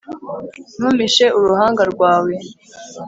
ntumpishe 0.77 1.25
uruhanga 1.37 1.83
rwawe 1.91 2.33